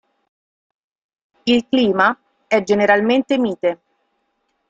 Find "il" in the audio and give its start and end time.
1.45-1.63